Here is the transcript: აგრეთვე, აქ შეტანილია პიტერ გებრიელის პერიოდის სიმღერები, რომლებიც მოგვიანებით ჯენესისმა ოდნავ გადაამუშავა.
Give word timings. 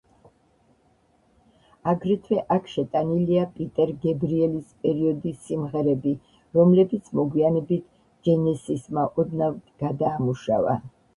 აგრეთვე, 1.91 2.37
აქ 2.55 2.69
შეტანილია 2.75 3.43
პიტერ 3.59 3.91
გებრიელის 4.05 4.71
პერიოდის 4.87 5.43
სიმღერები, 5.49 6.13
რომლებიც 6.59 7.13
მოგვიანებით 7.21 7.85
ჯენესისმა 8.29 9.05
ოდნავ 9.25 9.61
გადაამუშავა. 9.85 10.79